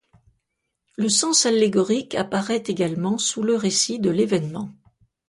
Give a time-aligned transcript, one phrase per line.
[0.97, 4.71] Le sens allégorique apparaît également sous le récit de l'événement.